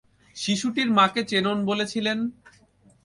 শিশুটির 0.35 0.89
মাকে 0.91 1.21
চেনেন 1.23 1.59
বলেছিলেন! 1.65 2.19